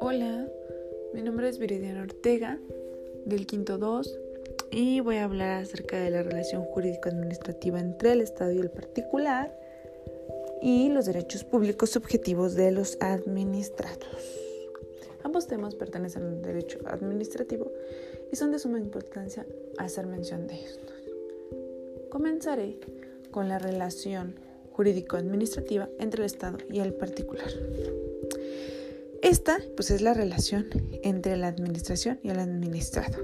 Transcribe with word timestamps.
Hola, 0.00 0.46
mi 1.14 1.22
nombre 1.22 1.48
es 1.48 1.58
Viridiana 1.58 2.02
Ortega 2.02 2.60
del 3.24 3.46
Quinto 3.46 3.76
2 3.78 4.20
y 4.70 5.00
voy 5.00 5.16
a 5.16 5.24
hablar 5.24 5.62
acerca 5.62 5.98
de 5.98 6.10
la 6.10 6.22
relación 6.22 6.62
jurídico-administrativa 6.62 7.80
entre 7.80 8.12
el 8.12 8.20
Estado 8.20 8.52
y 8.52 8.58
el 8.58 8.70
particular 8.70 9.58
y 10.62 10.90
los 10.90 11.06
derechos 11.06 11.42
públicos 11.42 11.90
subjetivos 11.90 12.54
de 12.54 12.70
los 12.70 12.96
administrados. 13.00 14.38
Ambos 15.24 15.48
temas 15.48 15.74
pertenecen 15.74 16.22
al 16.22 16.42
derecho 16.42 16.78
administrativo 16.86 17.72
y 18.30 18.36
son 18.36 18.52
de 18.52 18.60
suma 18.60 18.78
importancia 18.78 19.44
hacer 19.78 20.06
mención 20.06 20.46
de 20.46 20.62
estos. 20.62 20.94
Comenzaré 22.10 22.78
con 23.32 23.48
la 23.48 23.58
relación 23.58 24.45
jurídico-administrativa 24.76 25.88
entre 25.98 26.20
el 26.20 26.26
Estado 26.26 26.58
y 26.70 26.80
el 26.80 26.92
particular. 26.92 27.48
Esta 29.22 29.58
pues 29.74 29.90
es 29.90 30.02
la 30.02 30.12
relación 30.12 30.68
entre 31.02 31.36
la 31.36 31.48
administración 31.48 32.20
y 32.22 32.28
el 32.28 32.38
administrado. 32.38 33.18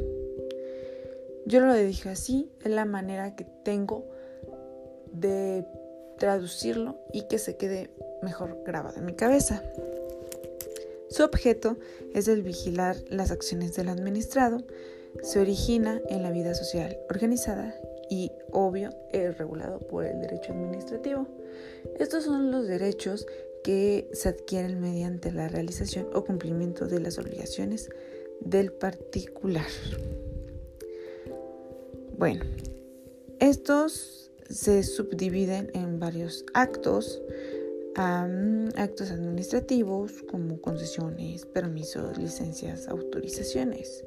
Yo 1.45 1.61
lo 1.61 1.75
dije 1.75 2.09
así, 2.09 2.51
es 2.65 2.71
la 2.71 2.87
manera 2.87 3.37
que 3.37 3.45
tengo 3.65 4.07
de 5.13 5.67
traducirlo 6.19 6.97
y 7.13 7.23
que 7.29 7.39
se 7.39 7.57
quede 7.57 7.91
mejor 8.23 8.63
grabado 8.65 8.99
en 8.99 9.05
mi 9.05 9.15
cabeza. 9.15 9.63
Su 11.11 11.25
objeto 11.25 11.77
es 12.15 12.29
el 12.29 12.43
vigilar 12.43 12.97
las 13.11 13.31
acciones 13.31 13.77
del 13.77 13.91
administrado, 13.91 14.65
se 15.23 15.41
origina 15.41 16.01
en 16.09 16.23
la 16.23 16.31
vida 16.31 16.55
social 16.55 16.97
organizada 17.11 17.75
y, 18.13 18.31
obvio, 18.51 18.91
es 19.11 19.39
regulado 19.39 19.79
por 19.79 20.05
el 20.05 20.21
derecho 20.21 20.53
administrativo. 20.53 21.27
Estos 21.99 22.25
son 22.25 22.51
los 22.51 22.69
derechos 22.69 23.27
que 23.65 24.11
se 24.13 24.29
adquieren 24.29 24.83
mediante 24.83 25.33
la 25.33 25.49
realización 25.49 26.09
o 26.13 26.23
cumplimiento 26.23 26.87
de 26.87 27.01
las 27.01 27.17
obligaciones 27.17 27.89
del 28.41 28.71
particular. 28.71 29.65
Bueno, 32.19 32.45
estos 33.41 34.31
se 34.51 34.83
subdividen 34.83 35.71
en 35.73 35.99
varios 35.99 36.45
actos 36.53 37.23
actos 37.95 39.11
administrativos 39.11 40.23
como 40.31 40.61
concesiones, 40.61 41.47
permisos, 41.47 42.19
licencias, 42.19 42.89
autorizaciones, 42.89 44.05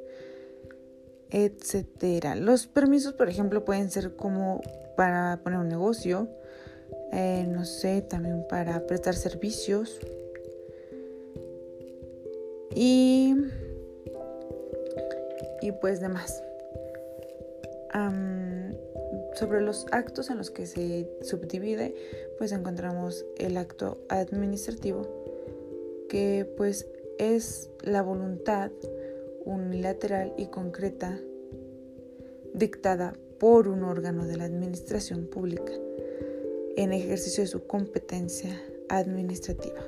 etcétera. 1.31 2.35
Los 2.35 2.67
permisos, 2.67 3.13
por 3.13 3.29
ejemplo, 3.29 3.65
pueden 3.65 3.89
ser 3.89 4.15
como 4.15 4.61
para 4.95 5.39
poner 5.43 5.59
un 5.59 5.67
negocio, 5.67 6.27
eh, 7.11 7.45
no 7.47 7.65
sé, 7.65 8.01
también 8.01 8.45
para 8.47 8.85
prestar 8.87 9.15
servicios 9.15 9.99
y, 12.73 13.35
y 15.61 15.71
pues 15.73 15.99
demás 15.99 16.41
sobre 19.35 19.61
los 19.61 19.85
actos 19.91 20.29
en 20.29 20.37
los 20.37 20.49
que 20.49 20.65
se 20.65 21.07
subdivide, 21.21 21.93
pues 22.37 22.51
encontramos 22.51 23.25
el 23.37 23.57
acto 23.57 23.99
administrativo, 24.09 25.03
que 26.09 26.49
pues 26.57 26.87
es 27.19 27.69
la 27.81 28.01
voluntad 28.01 28.71
unilateral 29.45 30.33
y 30.37 30.47
concreta 30.47 31.19
dictada 32.53 33.13
por 33.39 33.67
un 33.67 33.83
órgano 33.83 34.25
de 34.25 34.37
la 34.37 34.45
administración 34.45 35.27
pública 35.27 35.73
en 36.77 36.93
ejercicio 36.93 37.43
de 37.43 37.47
su 37.47 37.67
competencia 37.67 38.61
administrativa. 38.89 39.81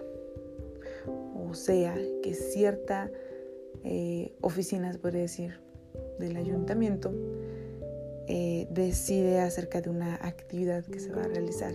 O 1.50 1.53
sea, 1.53 1.95
que 2.22 2.33
cierta 2.33 3.11
eh, 3.83 4.35
oficina, 4.41 4.91
se 4.91 5.00
podría 5.00 5.22
decir, 5.22 5.59
del 6.19 6.35
ayuntamiento, 6.35 7.13
eh, 8.28 8.67
decide 8.72 9.40
acerca 9.40 9.81
de 9.81 9.90
una 9.90 10.16
actividad 10.16 10.84
que 10.85 11.00
se 11.00 11.12
va 11.12 11.23
a 11.23 11.28
realizar 11.28 11.73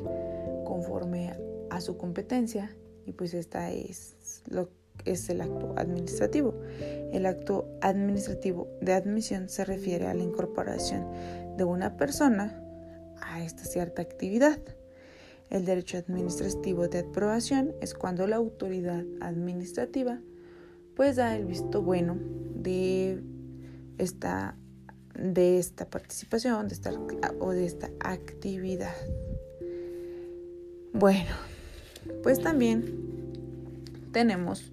conforme 0.65 1.32
a 1.71 1.81
su 1.81 1.97
competencia 1.97 2.76
y 3.06 3.12
pues 3.12 3.32
esta 3.32 3.71
es 3.71 4.42
lo 4.48 4.69
es 5.04 5.28
el 5.30 5.41
acto 5.41 5.75
administrativo. 5.76 6.54
El 7.12 7.26
acto 7.26 7.69
administrativo 7.80 8.69
de 8.80 8.92
admisión 8.92 9.48
se 9.48 9.64
refiere 9.64 10.06
a 10.06 10.14
la 10.14 10.22
incorporación 10.22 11.06
de 11.56 11.64
una 11.64 11.97
persona 11.97 12.62
a 13.20 13.42
esta 13.42 13.64
cierta 13.64 14.03
actividad. 14.03 14.58
El 15.50 15.64
derecho 15.64 15.98
administrativo 15.98 16.88
de 16.88 17.00
aprobación 17.00 17.75
es 17.80 17.94
cuando 17.94 18.26
la 18.26 18.36
autoridad 18.36 19.04
administrativa 19.20 20.20
pues 20.94 21.16
da 21.16 21.36
el 21.36 21.47
visto 21.47 21.82
bueno 21.82 22.19
de 22.54 23.22
esta 23.98 24.56
de 25.14 25.59
esta 25.59 25.91
participación 25.91 26.69
de 26.69 26.76
o 27.38 27.50
de 27.50 27.66
esta 27.66 27.91
actividad. 28.00 28.94
Bueno, 30.94 31.30
pues 32.22 32.41
también 32.41 32.84
tenemos 34.10 34.72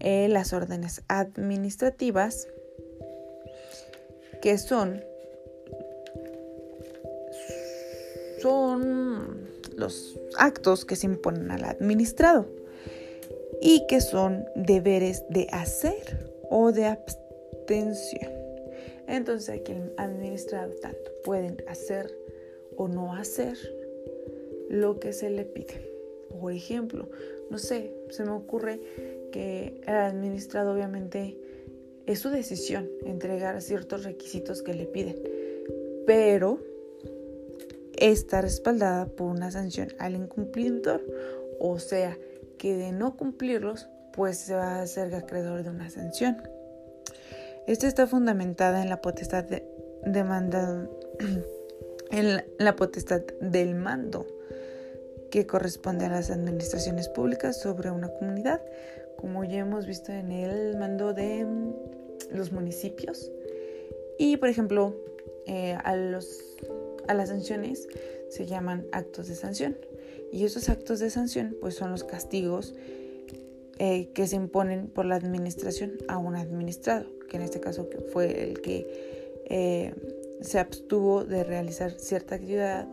eh, 0.00 0.28
las 0.28 0.52
órdenes 0.52 1.02
administrativas 1.08 2.48
que 4.40 4.58
son 4.58 5.02
son 8.40 9.48
los 9.76 10.18
actos 10.36 10.84
que 10.84 10.96
se 10.96 11.06
imponen 11.06 11.50
al 11.50 11.64
administrado 11.64 12.46
y 13.60 13.86
que 13.88 14.00
son 14.00 14.44
deberes 14.54 15.24
de 15.28 15.48
hacer 15.50 16.30
o 16.50 16.70
de 16.72 16.86
abstención. 16.86 18.32
Entonces 19.08 19.48
aquí 19.48 19.72
el 19.72 19.92
administrado 19.96 20.72
tanto 20.80 21.10
pueden 21.24 21.56
hacer 21.66 22.16
o 22.76 22.88
no 22.88 23.14
hacer 23.14 23.56
lo 24.68 25.00
que 25.00 25.12
se 25.12 25.30
le 25.30 25.44
pide. 25.44 25.90
Por 26.40 26.52
ejemplo, 26.52 27.08
no 27.50 27.58
sé, 27.58 27.92
se 28.10 28.24
me 28.24 28.30
ocurre 28.30 28.80
que 29.32 29.80
el 29.86 29.94
administrado 29.94 30.72
obviamente 30.72 31.38
es 32.06 32.20
su 32.20 32.30
decisión 32.30 32.88
entregar 33.04 33.60
ciertos 33.60 34.04
requisitos 34.04 34.62
que 34.62 34.74
le 34.74 34.86
piden, 34.86 35.16
pero 36.06 36.60
está 37.96 38.40
respaldada 38.40 39.06
por 39.06 39.28
una 39.28 39.50
sanción 39.50 39.88
al 39.98 40.14
incumplidor, 40.14 41.02
o 41.58 41.78
sea, 41.78 42.16
que 42.56 42.76
de 42.76 42.92
no 42.92 43.16
cumplirlos, 43.16 43.88
pues 44.12 44.38
se 44.38 44.54
va 44.54 44.76
a 44.76 44.82
hacer 44.82 45.14
acreedor 45.14 45.62
de 45.62 45.70
una 45.70 45.90
sanción. 45.90 46.42
Esta 47.66 47.86
está 47.86 48.06
fundamentada 48.06 48.82
en 48.82 48.88
la 48.88 49.00
potestad 49.00 49.44
de, 49.44 49.64
en 52.10 52.44
la 52.58 52.76
potestad 52.76 53.22
del 53.40 53.74
mando 53.74 54.26
que 55.30 55.46
corresponde 55.46 56.06
a 56.06 56.08
las 56.08 56.30
administraciones 56.30 57.08
públicas 57.08 57.60
sobre 57.60 57.90
una 57.90 58.08
comunidad, 58.08 58.62
como 59.18 59.44
ya 59.44 59.58
hemos 59.58 59.86
visto 59.86 60.12
en 60.12 60.32
el 60.32 60.76
mando 60.76 61.12
de 61.12 61.44
mm, 61.44 61.74
los 62.32 62.52
municipios. 62.52 63.30
Y 64.18 64.36
por 64.38 64.48
ejemplo, 64.48 64.96
eh, 65.46 65.76
a, 65.82 65.96
los, 65.96 66.56
a 67.06 67.14
las 67.14 67.28
sanciones 67.28 67.88
se 68.30 68.46
llaman 68.46 68.86
actos 68.92 69.28
de 69.28 69.34
sanción. 69.34 69.76
Y 70.32 70.44
esos 70.44 70.68
actos 70.68 70.98
de 70.98 71.10
sanción 71.10 71.56
pues 71.60 71.74
son 71.74 71.90
los 71.90 72.04
castigos 72.04 72.74
eh, 73.78 74.10
que 74.12 74.26
se 74.26 74.36
imponen 74.36 74.88
por 74.88 75.04
la 75.04 75.14
administración 75.14 75.92
a 76.08 76.18
un 76.18 76.34
administrado 76.34 77.06
que 77.28 77.36
en 77.36 77.42
este 77.42 77.60
caso 77.60 77.88
fue 78.12 78.42
el 78.42 78.60
que 78.60 78.86
eh, 79.46 79.94
se 80.40 80.58
abstuvo 80.58 81.24
de 81.24 81.44
realizar 81.44 81.92
cierta 81.92 82.36
actividad 82.36 82.88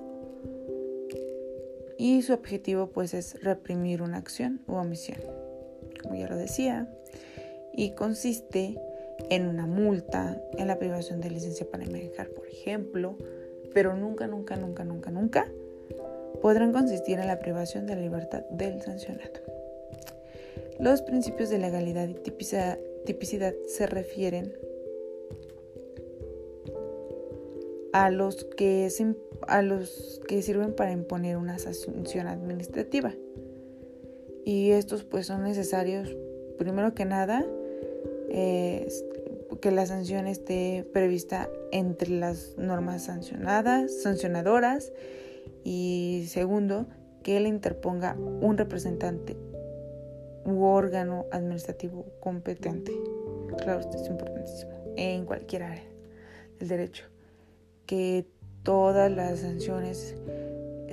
y 1.97 2.21
su 2.21 2.33
objetivo 2.33 2.87
pues 2.87 3.13
es 3.13 3.41
reprimir 3.41 4.01
una 4.01 4.17
acción 4.17 4.61
u 4.67 4.73
omisión, 4.73 5.19
como 6.05 6.19
ya 6.19 6.27
lo 6.27 6.37
decía, 6.37 6.87
y 7.73 7.91
consiste 7.91 8.79
en 9.29 9.47
una 9.47 9.65
multa, 9.65 10.41
en 10.57 10.67
la 10.67 10.77
privación 10.77 11.19
de 11.21 11.29
licencia 11.29 11.69
para 11.69 11.85
manejar, 11.85 12.29
por 12.29 12.47
ejemplo, 12.47 13.17
pero 13.73 13.95
nunca, 13.95 14.27
nunca, 14.27 14.55
nunca, 14.55 14.83
nunca, 14.83 15.11
nunca 15.11 15.51
podrán 16.41 16.71
consistir 16.71 17.19
en 17.19 17.27
la 17.27 17.39
privación 17.39 17.87
de 17.87 17.95
la 17.95 18.01
libertad 18.01 18.43
del 18.51 18.81
sancionado. 18.81 19.41
Los 20.79 21.01
principios 21.01 21.49
de 21.49 21.57
legalidad 21.57 22.07
y 22.07 22.13
tipicidad 22.13 23.55
se 23.65 23.87
refieren 23.87 24.53
a 27.93 28.09
los 28.09 28.45
que 28.45 28.89
sirven 30.41 30.73
para 30.75 30.91
imponer 30.91 31.37
una 31.37 31.57
sanción 31.59 32.27
administrativa. 32.27 33.13
Y 34.45 34.71
estos 34.71 35.03
pues 35.03 35.25
son 35.25 35.43
necesarios, 35.43 36.15
primero 36.57 36.93
que 36.93 37.03
nada, 37.03 37.45
que 38.29 39.71
la 39.71 39.85
sanción 39.87 40.27
esté 40.27 40.87
prevista 40.93 41.49
entre 41.71 42.09
las 42.09 42.55
normas 42.57 43.05
sancionadas, 43.05 44.03
sancionadoras 44.03 44.93
y 45.63 46.25
segundo, 46.29 46.85
que 47.23 47.37
él 47.37 47.47
interponga 47.47 48.15
un 48.15 48.57
representante 48.57 49.35
u 50.45 50.63
órgano 50.63 51.25
administrativo 51.31 52.05
competente. 52.19 52.91
Claro, 53.57 53.79
esto 53.79 53.97
es 53.97 54.07
importantísimo 54.07 54.73
en 54.95 55.25
cualquier 55.25 55.63
área 55.63 55.83
del 56.59 56.67
derecho. 56.67 57.05
Que 57.87 58.27
todas 58.61 59.11
las 59.11 59.39
sanciones 59.39 60.15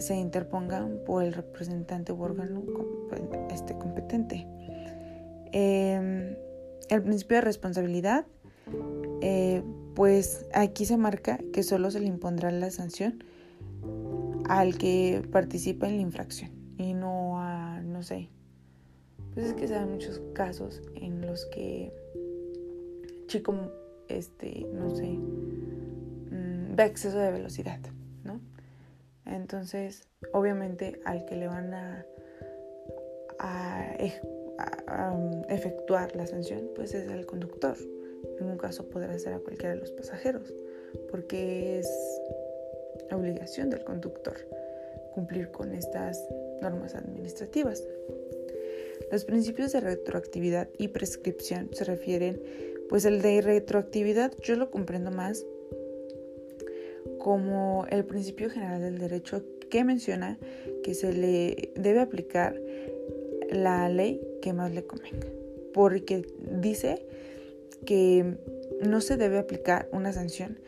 se 0.03 0.17
interpongan 0.17 1.01
por 1.07 1.23
el 1.23 1.33
representante 1.33 2.13
u 2.13 2.23
órgano 2.23 2.63
este, 3.51 3.77
competente. 3.79 4.47
Em, 5.53 6.37
el 6.91 7.03
principio 7.03 7.39
de 7.39 7.41
responsabilidad, 7.41 8.27
eh, 9.23 9.63
pues 9.95 10.47
aquí 10.53 10.85
se 10.85 10.97
marca 10.97 11.39
que 11.53 11.63
solo 11.63 11.91
se 11.91 12.01
le 12.01 12.07
impondrá 12.07 12.51
la 12.51 12.71
sanción 12.71 13.25
al 14.49 14.77
que 14.77 15.23
participa 15.31 15.89
en 15.89 15.97
la 15.97 16.03
infracción 16.03 16.51
y 16.79 16.95
no 16.95 17.39
a, 17.39 17.81
no 17.83 18.03
sé, 18.03 18.29
pues 19.35 19.47
es 19.47 19.55
que 19.55 19.67
se 19.67 19.75
dan 19.75 19.91
muchos 19.91 20.21
casos 20.35 20.83
en 20.95 21.23
los 21.23 21.47
que 21.47 21.93
chico, 23.27 23.55
este, 24.09 24.67
no 24.75 24.95
sé, 24.95 25.07
mm, 25.07 26.77
ve 26.77 26.85
exceso 26.85 27.19
de 27.19 27.33
velocidad. 27.33 27.81
Entonces, 29.27 30.09
obviamente 30.33 31.01
al 31.05 31.25
que 31.25 31.37
le 31.37 31.47
van 31.47 31.75
a, 31.75 32.07
a, 33.39 33.95
efectuar 35.49 36.15
la 36.17 36.27
sanción, 36.27 36.71
pues 36.75 36.95
es 36.95 37.11
el 37.11 37.27
conductor. 37.27 37.77
En 38.39 38.47
un 38.47 38.59
caso 38.59 38.89
podrá 38.89 39.19
ser 39.19 39.35
a 39.35 39.39
cualquiera 39.39 39.75
de 39.75 39.81
los 39.81 39.93
pasajeros, 39.93 40.53
porque 41.11 41.79
es 41.79 42.21
obligación 43.11 43.71
del 43.71 43.85
conductor 43.85 44.37
cumplir 45.13 45.51
con 45.51 45.73
estas 45.75 46.27
normas 46.61 46.95
administrativas. 46.95 47.85
Los 49.11 49.25
principios 49.25 49.73
de 49.73 49.81
retroactividad 49.81 50.69
y 50.79 50.89
prescripción 50.89 51.69
se 51.73 51.85
refieren, 51.85 52.43
pues 52.89 53.05
el 53.05 53.21
de 53.21 53.41
retroactividad 53.43 54.33
yo 54.43 54.57
lo 54.57 54.71
comprendo 54.71 55.11
más 55.11 55.45
como 57.23 57.87
el 57.89 58.05
principio 58.05 58.51
general 58.51 58.81
del 58.81 58.99
derecho 58.99 59.45
que 59.71 59.85
menciona 59.85 60.41
que 60.83 60.93
se 60.93 61.13
le 61.13 61.73
debe 61.77 62.01
aplicar 62.01 62.61
la 63.49 63.89
ley 63.89 64.21
que 64.43 64.53
más 64.53 64.73
le 64.73 64.85
convenga, 64.85 65.29
porque 65.73 66.27
dice 66.61 67.07
que 67.87 68.39
no 68.83 69.01
se 69.01 69.17
debe 69.17 69.39
aplicar 69.39 69.89
una 69.93 70.13
sanción 70.13 70.59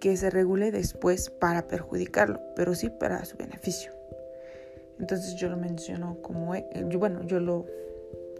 que 0.00 0.16
se 0.16 0.30
regule 0.30 0.72
después 0.72 1.30
para 1.30 1.68
perjudicarlo, 1.68 2.40
pero 2.56 2.74
sí 2.74 2.90
para 2.90 3.24
su 3.24 3.36
beneficio. 3.36 3.92
Entonces 4.98 5.36
yo 5.36 5.48
lo 5.48 5.56
menciono 5.56 6.18
como, 6.22 6.56
eh, 6.56 6.66
bueno, 6.98 7.24
yo 7.24 7.38
lo 7.38 7.66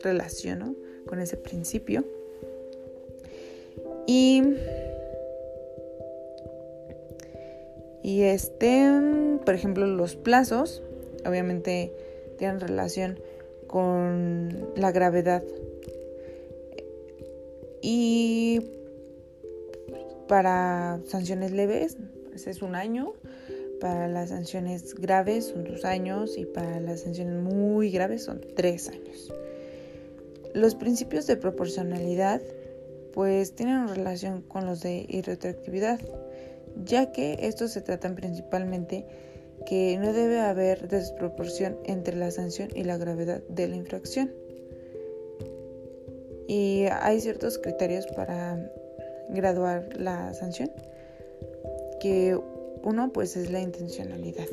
relaciono 0.02 0.74
con 1.06 1.20
ese 1.20 1.36
principio. 1.36 2.04
Y, 4.08 4.42
y 8.06 8.22
este, 8.22 8.88
por 9.44 9.56
ejemplo, 9.56 9.84
los 9.84 10.14
plazos, 10.14 10.80
obviamente 11.26 11.92
tienen 12.38 12.60
relación 12.60 13.18
con 13.66 14.70
la 14.76 14.92
gravedad. 14.92 15.42
Y 17.82 18.60
para 20.28 21.00
sanciones 21.04 21.50
leves, 21.50 21.96
pues 22.28 22.46
es 22.46 22.62
un 22.62 22.76
año. 22.76 23.14
Para 23.80 24.06
las 24.06 24.28
sanciones 24.28 24.94
graves 24.94 25.46
son 25.46 25.64
dos 25.64 25.84
años 25.84 26.38
y 26.38 26.44
para 26.46 26.78
las 26.78 27.00
sanciones 27.00 27.42
muy 27.42 27.90
graves 27.90 28.22
son 28.22 28.40
tres 28.54 28.88
años. 28.88 29.32
Los 30.54 30.76
principios 30.76 31.26
de 31.26 31.36
proporcionalidad 31.36 32.40
pues 33.12 33.56
tienen 33.56 33.88
relación 33.88 34.42
con 34.42 34.64
los 34.64 34.80
de 34.82 35.06
irretroactividad, 35.08 35.98
ya 36.84 37.12
que 37.12 37.38
estos 37.40 37.73
se 37.73 37.81
tratan 37.81 38.14
principalmente 38.14 39.06
que 39.64 39.99
no 39.99 40.12
debe 40.12 40.40
haber 40.40 40.88
desproporción 40.88 41.78
entre 41.84 42.17
la 42.17 42.31
sanción 42.31 42.69
y 42.75 42.84
la 42.84 42.99
gravedad 42.99 43.43
de 43.49 43.69
la 43.69 43.76
infracción. 43.76 44.32
Y 46.46 46.84
hay 46.93 47.20
ciertos 47.20 47.58
criterios 47.58 48.06
para 48.06 48.70
graduar 49.31 49.88
la 49.99 50.32
sanción, 50.34 50.70
que 52.00 52.38
uno 52.84 53.12
pues 53.12 53.37
es 53.37 53.50
la 53.50 53.61
intencionalidad, 53.61 54.46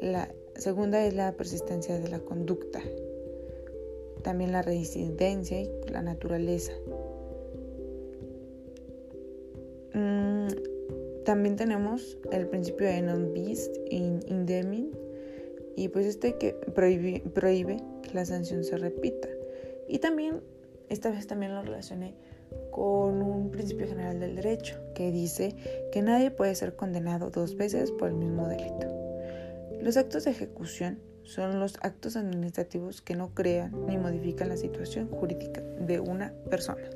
La 0.00 0.32
segunda 0.54 1.04
es 1.04 1.14
la 1.14 1.32
persistencia 1.32 1.98
de 1.98 2.08
la 2.08 2.20
conducta, 2.20 2.80
también 4.22 4.52
la 4.52 4.62
reincidencia 4.62 5.60
y 5.60 5.68
la 5.88 6.02
naturaleza. 6.02 6.72
También 11.26 11.56
tenemos 11.56 12.16
el 12.30 12.46
principio 12.46 12.86
de 12.86 13.02
non 13.02 13.34
bis 13.34 13.68
in 13.90 14.22
indemn 14.30 14.94
y 15.74 15.88
pues 15.88 16.06
este 16.06 16.38
que 16.38 16.54
prohíbe, 16.72 17.20
prohíbe 17.34 17.82
que 18.02 18.14
la 18.14 18.24
sanción 18.24 18.62
se 18.62 18.78
repita. 18.78 19.28
Y 19.88 19.98
también, 19.98 20.40
esta 20.88 21.10
vez 21.10 21.26
también 21.26 21.52
lo 21.52 21.62
relacioné 21.62 22.14
con 22.70 23.22
un 23.22 23.50
principio 23.50 23.88
general 23.88 24.20
del 24.20 24.36
derecho 24.36 24.78
que 24.94 25.10
dice 25.10 25.56
que 25.90 26.00
nadie 26.00 26.30
puede 26.30 26.54
ser 26.54 26.76
condenado 26.76 27.30
dos 27.30 27.56
veces 27.56 27.90
por 27.90 28.08
el 28.08 28.14
mismo 28.14 28.46
delito. 28.46 28.86
Los 29.82 29.96
actos 29.96 30.24
de 30.24 30.30
ejecución 30.30 31.00
son 31.24 31.58
los 31.58 31.76
actos 31.82 32.14
administrativos 32.14 33.02
que 33.02 33.16
no 33.16 33.34
crean 33.34 33.72
ni 33.88 33.98
modifican 33.98 34.48
la 34.48 34.56
situación 34.56 35.08
jurídica 35.08 35.60
de 35.60 35.98
una 35.98 36.32
persona. 36.48 36.88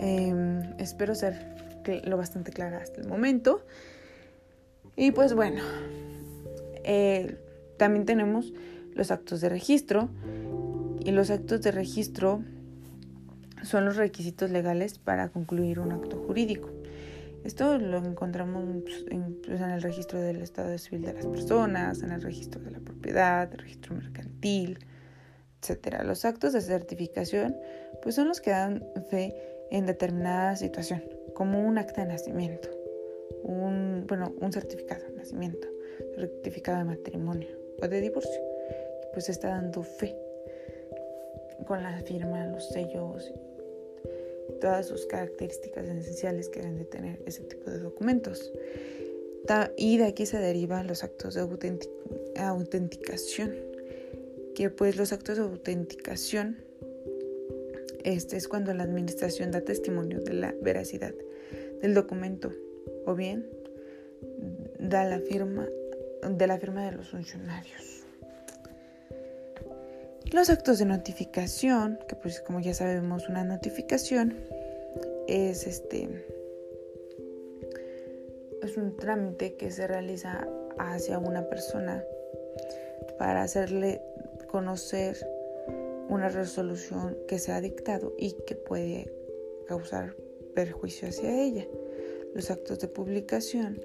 Em, 0.00 0.62
espero 0.78 1.14
ser 1.14 1.67
lo 2.04 2.16
bastante 2.16 2.52
clara 2.52 2.78
hasta 2.78 3.00
el 3.00 3.08
momento. 3.08 3.64
Y 4.96 5.12
pues 5.12 5.34
bueno, 5.34 5.62
eh, 6.84 7.36
también 7.76 8.04
tenemos 8.04 8.52
los 8.94 9.10
actos 9.10 9.40
de 9.40 9.48
registro. 9.48 10.08
Y 11.04 11.12
los 11.12 11.30
actos 11.30 11.62
de 11.62 11.70
registro 11.70 12.42
son 13.62 13.84
los 13.84 13.96
requisitos 13.96 14.50
legales 14.50 14.98
para 14.98 15.28
concluir 15.28 15.80
un 15.80 15.92
acto 15.92 16.18
jurídico. 16.26 16.70
Esto 17.44 17.78
lo 17.78 17.98
encontramos 17.98 18.64
pues, 18.82 19.04
pues, 19.46 19.60
en, 19.60 19.70
el 19.70 19.80
registro 19.80 20.20
del 20.20 20.42
estado 20.42 20.76
civil 20.76 21.02
de 21.02 21.14
las 21.14 21.26
personas, 21.26 22.02
en 22.02 22.10
el 22.10 22.20
registro 22.20 22.60
de 22.60 22.72
la 22.72 22.80
propiedad, 22.80 23.50
el 23.52 23.58
registro 23.58 23.94
mercantil, 23.94 24.80
etc. 25.62 26.02
Los 26.04 26.24
actos 26.24 26.52
de 26.52 26.60
certificación 26.60 27.56
pues 28.02 28.16
son 28.16 28.28
los 28.28 28.40
que 28.40 28.50
dan 28.50 28.84
fe 29.08 29.34
en 29.70 29.86
determinada 29.86 30.56
situación, 30.56 31.02
como 31.38 31.64
un 31.64 31.78
acta 31.78 32.02
de 32.02 32.08
nacimiento, 32.08 32.68
un, 33.44 34.04
bueno, 34.08 34.34
un 34.40 34.52
certificado 34.52 35.04
de 35.04 35.12
nacimiento, 35.12 35.68
certificado 36.16 36.78
de 36.78 36.84
matrimonio 36.84 37.56
o 37.80 37.86
de 37.86 38.00
divorcio. 38.00 38.42
Pues 39.12 39.28
está 39.28 39.50
dando 39.50 39.84
fe 39.84 40.16
con 41.64 41.80
la 41.80 41.96
firma, 42.02 42.44
los 42.48 42.68
sellos 42.70 43.32
todas 44.60 44.88
sus 44.88 45.06
características 45.06 45.86
esenciales 45.86 46.48
que 46.48 46.58
deben 46.58 46.78
de 46.78 46.84
tener 46.86 47.22
ese 47.24 47.44
tipo 47.44 47.70
de 47.70 47.78
documentos. 47.78 48.52
Y 49.76 49.98
de 49.98 50.06
aquí 50.06 50.26
se 50.26 50.38
derivan 50.38 50.88
los 50.88 51.04
actos 51.04 51.34
de 51.34 51.42
autenticación, 52.36 53.54
que 54.56 54.70
pues 54.70 54.96
los 54.96 55.12
actos 55.12 55.36
de 55.36 55.44
autenticación 55.44 56.67
este 58.08 58.38
es 58.38 58.48
cuando 58.48 58.72
la 58.72 58.84
administración 58.84 59.50
da 59.50 59.60
testimonio 59.60 60.20
de 60.20 60.32
la 60.32 60.54
veracidad 60.62 61.12
del 61.82 61.92
documento 61.92 62.52
o 63.04 63.14
bien 63.14 63.46
da 64.78 65.04
la 65.04 65.18
firma 65.18 65.68
de 66.26 66.46
la 66.46 66.58
firma 66.58 66.86
de 66.86 66.92
los 66.92 67.10
funcionarios. 67.10 68.04
Los 70.32 70.48
actos 70.48 70.78
de 70.78 70.86
notificación, 70.86 71.98
que 72.08 72.16
pues 72.16 72.40
como 72.40 72.60
ya 72.60 72.72
sabemos 72.72 73.28
una 73.28 73.44
notificación 73.44 74.34
es 75.26 75.66
este 75.66 76.08
es 78.62 78.76
un 78.78 78.96
trámite 78.96 79.54
que 79.56 79.70
se 79.70 79.86
realiza 79.86 80.48
hacia 80.78 81.18
una 81.18 81.48
persona 81.48 82.02
para 83.18 83.42
hacerle 83.42 84.00
conocer 84.50 85.16
una 86.08 86.28
resolución 86.28 87.16
que 87.28 87.38
se 87.38 87.52
ha 87.52 87.60
dictado 87.60 88.14
y 88.18 88.34
que 88.46 88.54
puede 88.54 89.12
causar 89.66 90.16
perjuicio 90.54 91.08
hacia 91.08 91.42
ella. 91.42 91.66
Los 92.34 92.50
actos 92.50 92.78
de 92.80 92.88
publicación 92.88 93.80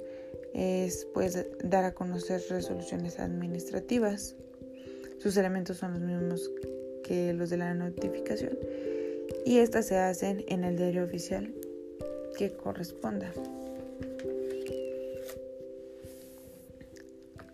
es 0.54 1.08
pues 1.14 1.46
dar 1.64 1.84
a 1.86 1.94
conocer 1.94 2.42
resoluciones 2.50 3.20
administrativas 3.20 4.36
sus 5.24 5.38
elementos 5.38 5.78
son 5.78 5.94
los 5.94 6.02
mismos 6.02 6.52
que 7.02 7.32
los 7.32 7.50
de 7.50 7.56
la 7.56 7.74
notificación 7.74 8.60
y 9.46 9.60
estas 9.60 9.86
se 9.88 9.96
hacen 9.96 10.44
en 10.50 10.66
el 10.66 10.76
diario 10.76 11.06
oficial 11.06 11.54
que 12.38 12.52
corresponda. 12.52 13.32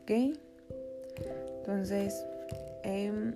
¿Ok? 0.01 0.35
Entonces, 1.59 2.25
em, 2.83 3.35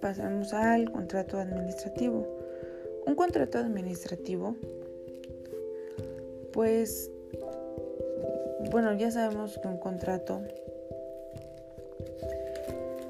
pasamos 0.00 0.52
al 0.52 0.90
contrato 0.90 1.38
administrativo. 1.38 2.26
Un 3.06 3.14
contrato 3.14 3.58
administrativo, 3.58 4.56
pues, 6.52 7.10
bueno, 8.70 8.92
ya 8.96 9.10
sabemos 9.10 9.58
que 9.58 9.68
un 9.68 9.78
contrato 9.78 10.42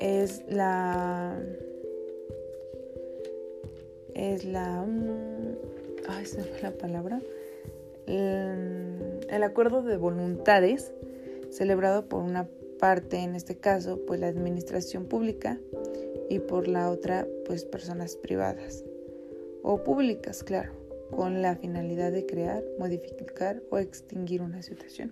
es 0.00 0.42
la 0.48 1.36
es 4.14 4.44
la 4.44 4.82
mm, 4.82 5.56
ay 6.08 6.24
se 6.24 6.38
me 6.38 6.60
la 6.62 6.70
palabra 6.72 7.20
el 8.06 9.42
acuerdo 9.44 9.82
de 9.82 9.96
voluntades 9.96 10.92
celebrado 11.50 12.06
por 12.06 12.22
una 12.22 12.48
parte 12.78 13.18
en 13.18 13.36
este 13.36 13.56
caso 13.56 14.00
pues 14.06 14.18
la 14.18 14.28
administración 14.28 15.04
pública 15.04 15.58
y 16.30 16.38
por 16.38 16.66
la 16.66 16.90
otra 16.90 17.26
pues 17.44 17.66
personas 17.66 18.16
privadas 18.16 18.82
o 19.62 19.84
públicas 19.84 20.42
claro 20.42 20.72
con 21.10 21.42
la 21.42 21.56
finalidad 21.56 22.12
de 22.12 22.24
crear 22.24 22.64
modificar 22.78 23.62
o 23.70 23.76
extinguir 23.76 24.40
una 24.40 24.62
situación 24.62 25.10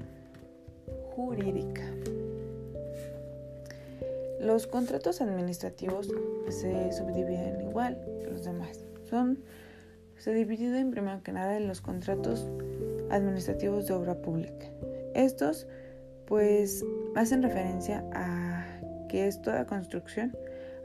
jurídica 1.15 1.85
los 4.41 4.67
contratos 4.67 5.21
administrativos 5.21 6.09
se 6.49 6.93
subdividen 6.93 7.61
igual 7.61 7.99
que 8.21 8.31
los 8.31 8.45
demás. 8.45 8.85
Son, 9.11 9.39
se 10.17 10.33
dividen 10.33 10.91
primero 10.91 11.23
que 11.23 11.33
nada 11.33 11.57
en 11.57 11.67
los 11.67 11.81
contratos 11.81 12.49
administrativos 13.11 13.87
de 13.87 13.95
obra 13.95 14.15
pública. 14.15 14.67
Estos 15.15 15.67
pues 16.27 16.85
hacen 17.15 17.43
referencia 17.43 18.05
a 18.13 18.65
que 19.09 19.27
es 19.27 19.43
toda 19.43 19.67
construcción, 19.67 20.37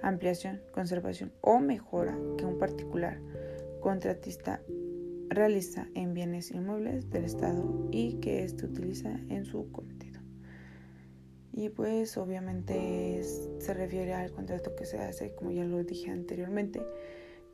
ampliación, 0.03 0.61
conservación 0.71 1.31
o 1.41 1.59
mejora 1.59 2.15
que 2.37 2.45
un 2.45 2.59
particular 2.59 3.19
contratista 3.79 4.61
realiza 5.29 5.87
en 5.95 6.13
bienes 6.13 6.51
inmuebles 6.51 7.09
del 7.09 7.23
Estado 7.23 7.89
y 7.91 8.19
que 8.19 8.43
éste 8.43 8.65
utiliza 8.65 9.09
en 9.29 9.45
su 9.45 9.71
cometido. 9.71 10.21
Y 11.51 11.69
pues 11.69 12.17
obviamente 12.17 13.21
se 13.23 13.73
refiere 13.73 14.13
al 14.13 14.31
contrato 14.31 14.75
que 14.75 14.85
se 14.85 14.99
hace, 14.99 15.33
como 15.35 15.51
ya 15.51 15.63
lo 15.63 15.83
dije 15.83 16.11
anteriormente, 16.11 16.81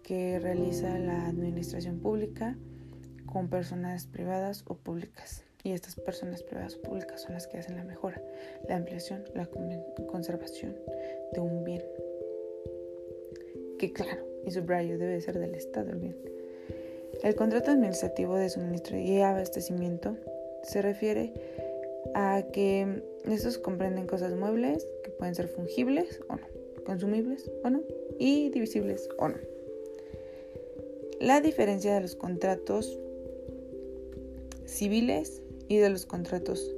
que 0.04 0.40
realiza 0.40 0.98
la 0.98 1.28
administración 1.28 2.00
pública 2.00 2.58
con 3.26 3.50
personas 3.50 4.08
privadas 4.08 4.64
o 4.68 4.76
públicas. 4.76 5.46
Y 5.64 5.72
estas 5.72 5.96
personas 5.96 6.42
privadas 6.44 6.78
o 6.78 6.82
públicas 6.82 7.22
son 7.22 7.34
las 7.34 7.46
que 7.48 7.58
hacen 7.58 7.76
la 7.76 7.84
mejora, 7.84 8.22
la 8.68 8.78
ampliación, 8.78 9.26
la 9.36 9.48
conservación 10.08 10.76
de 11.34 11.42
un 11.42 11.66
bien. 11.66 11.84
Que 13.80 13.94
claro, 13.94 14.26
y 14.46 14.52
subrayo, 14.52 14.98
debe 14.98 15.22
ser 15.22 15.40
del 15.40 15.56
Estado 15.56 15.92
el 15.92 16.00
bien. 16.00 16.18
El 17.24 17.36
contrato 17.36 17.72
administrativo 17.72 18.36
de 18.36 18.50
suministro 18.50 18.98
y 18.98 19.22
abastecimiento 19.22 20.18
se 20.64 20.82
refiere 20.82 21.34
a 22.14 22.44
que 22.52 23.04
estos 23.26 23.58
comprenden 23.58 24.06
cosas 24.06 24.36
muebles 24.36 24.86
que 25.04 25.12
pueden 25.12 25.34
ser 25.34 25.48
fungibles 25.48 26.20
o 26.28 26.36
no, 26.36 26.48
consumibles 26.86 27.50
o 27.64 27.70
no 27.70 27.82
y 28.18 28.50
divisibles 28.50 29.08
o 29.18 29.30
no. 29.30 29.38
La 31.22 31.40
diferencia 31.40 31.94
de 31.94 32.02
los 32.02 32.16
contratos 32.16 33.00
civiles 34.66 35.42
y 35.70 35.78
de 35.78 35.90
los 35.90 36.06
contratos 36.06 36.76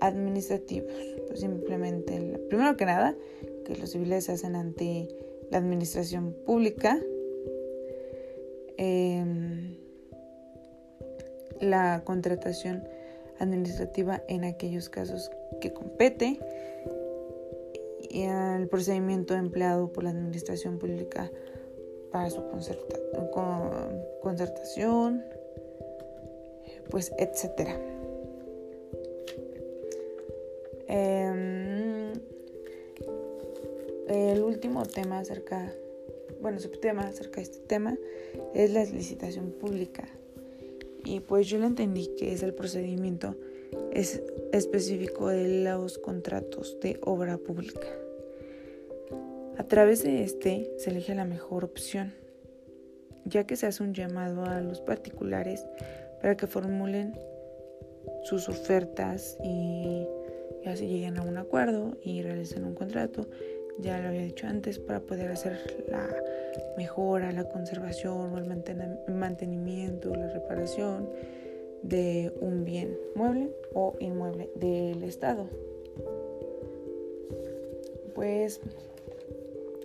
administrativos. 0.00 0.92
Pues 1.28 1.40
simplemente, 1.40 2.40
primero 2.48 2.76
que 2.76 2.86
nada, 2.86 3.16
que 3.64 3.76
los 3.76 3.90
civiles 3.90 4.24
se 4.24 4.32
hacen 4.32 4.56
ante 4.56 5.08
la 5.50 5.58
administración 5.58 6.32
pública. 6.44 7.00
Em, 8.76 9.76
la 11.60 12.02
contratación 12.04 12.88
administrativa 13.38 14.22
en 14.28 14.44
aquellos 14.44 14.88
casos 14.88 15.30
que 15.60 15.72
compete 15.72 16.38
y 18.10 18.22
el 18.22 18.68
procedimiento 18.68 19.34
empleado 19.34 19.92
por 19.92 20.04
la 20.04 20.10
administración 20.10 20.78
pública 20.78 21.30
para 22.12 22.30
su 22.30 22.42
concertación, 24.22 25.24
pues 26.90 27.12
etcétera. 27.18 27.76
Em, 30.86 31.73
el 34.08 34.42
último 34.42 34.84
tema 34.84 35.18
acerca, 35.18 35.72
bueno, 36.40 36.58
subtema 36.58 37.02
acerca 37.02 37.36
de 37.36 37.42
este 37.42 37.58
tema 37.60 37.96
es 38.54 38.70
la 38.72 38.84
licitación 38.84 39.52
pública. 39.52 40.08
Y 41.04 41.20
pues 41.20 41.48
yo 41.48 41.58
lo 41.58 41.66
entendí 41.66 42.10
que 42.16 42.32
es 42.32 42.42
el 42.42 42.54
procedimiento 42.54 43.36
es 43.92 44.22
específico 44.52 45.28
de 45.28 45.64
los 45.64 45.98
contratos 45.98 46.78
de 46.80 46.98
obra 47.02 47.38
pública. 47.38 47.86
A 49.56 49.64
través 49.64 50.02
de 50.02 50.22
este 50.22 50.70
se 50.78 50.90
elige 50.90 51.14
la 51.14 51.24
mejor 51.24 51.64
opción, 51.64 52.12
ya 53.24 53.46
que 53.46 53.56
se 53.56 53.66
hace 53.66 53.82
un 53.82 53.94
llamado 53.94 54.44
a 54.44 54.60
los 54.60 54.80
particulares 54.80 55.64
para 56.20 56.36
que 56.36 56.46
formulen 56.46 57.18
sus 58.24 58.48
ofertas 58.48 59.38
y 59.42 60.06
así 60.66 60.88
lleguen 60.88 61.18
a 61.18 61.22
un 61.22 61.36
acuerdo 61.36 61.96
y 62.02 62.22
realicen 62.22 62.64
un 62.64 62.74
contrato 62.74 63.28
ya 63.80 63.98
lo 64.00 64.08
había 64.08 64.22
dicho 64.22 64.46
antes, 64.46 64.78
para 64.78 65.00
poder 65.00 65.30
hacer 65.30 65.84
la 65.88 66.08
mejora, 66.76 67.32
la 67.32 67.44
conservación 67.48 68.32
o 68.32 68.38
el 68.38 69.14
mantenimiento, 69.14 70.14
la 70.14 70.28
reparación 70.28 71.08
de 71.82 72.32
un 72.40 72.64
bien 72.64 72.96
mueble 73.14 73.50
o 73.74 73.94
inmueble 74.00 74.50
del 74.54 75.02
Estado. 75.02 75.46
Pues 78.14 78.60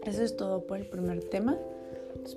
eso 0.05 0.24
es 0.24 0.36
todo 0.36 0.62
por 0.62 0.77
el 0.77 0.86
primer 0.86 1.24
tema. 1.24 1.58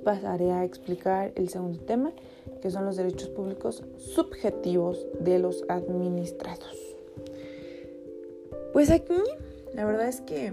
pasaré 0.05 0.51
a 0.51 0.65
explicar 0.65 1.33
el 1.35 1.49
segundo 1.49 1.81
tema, 1.81 2.13
que 2.61 2.71
son 2.71 2.85
los 2.85 2.97
derechos 2.97 3.29
públicos 3.29 3.85
subjetivos 3.99 5.07
de 5.21 5.39
los 5.39 5.65
administrados. 5.69 6.97
Pues 8.73 8.91
aquí, 8.91 9.21
la 9.75 9.85
verdad 9.85 10.09
es 10.09 10.21
que 10.23 10.53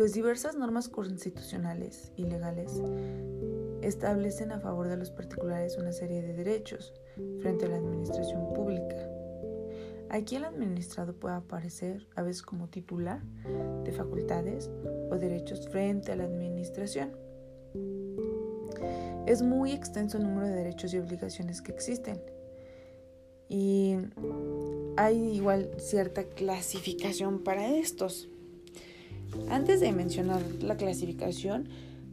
pues 0.00 0.14
diversas 0.14 0.56
normas 0.56 0.88
constitucionales 0.88 2.10
y 2.16 2.24
legales 2.24 2.82
establecen 3.82 4.50
a 4.50 4.58
favor 4.58 4.88
de 4.88 4.96
los 4.96 5.10
particulares 5.10 5.76
una 5.76 5.92
serie 5.92 6.22
de 6.22 6.32
derechos 6.32 6.94
frente 7.42 7.66
a 7.66 7.68
la 7.68 7.76
administración 7.76 8.50
pública. 8.54 8.96
Aquí 10.08 10.36
el 10.36 10.46
administrado 10.46 11.12
puede 11.12 11.34
aparecer 11.34 12.06
a 12.16 12.22
veces 12.22 12.40
como 12.40 12.70
titular 12.70 13.20
de 13.84 13.92
facultades 13.92 14.70
o 15.10 15.18
derechos 15.18 15.68
frente 15.68 16.12
a 16.12 16.16
la 16.16 16.24
administración. 16.24 17.12
Es 19.26 19.42
muy 19.42 19.72
extenso 19.72 20.16
el 20.16 20.24
número 20.24 20.46
de 20.46 20.54
derechos 20.54 20.94
y 20.94 20.98
obligaciones 20.98 21.60
que 21.60 21.72
existen. 21.72 22.22
Y 23.50 23.96
hay 24.96 25.18
igual 25.34 25.70
cierta 25.76 26.24
clasificación 26.24 27.44
para 27.44 27.68
estos. 27.68 28.30
Antes 29.48 29.80
de 29.80 29.92
mencionar 29.92 30.40
la 30.60 30.76
clasificación, 30.76 31.68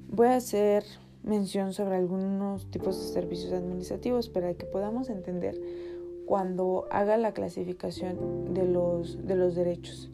voy 0.10 0.28
a 0.28 0.36
hacer 0.36 0.84
mención 1.24 1.74
sobre 1.74 1.96
algunos 1.96 2.70
tipos 2.72 3.00
de 3.00 3.14
servicios 3.14 3.54
administrativos 3.54 4.30
para 4.30 4.54
que 4.54 4.66
podamos 4.66 5.10
entender 5.10 5.60
cuando 6.26 6.88
haga 6.92 7.18
la 7.18 7.34
clasificación 7.34 8.54
de 8.54 8.66
los, 8.66 9.26
de 9.26 9.36
los 9.36 9.56
derechos. 9.56 10.10